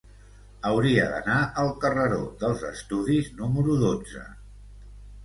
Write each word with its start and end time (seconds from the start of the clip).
Hauria 0.69 1.01
d'anar 1.11 1.35
al 1.63 1.69
carreró 1.83 2.21
dels 2.45 2.63
Estudis 2.71 3.29
número 3.43 3.77
dotze. 3.83 4.23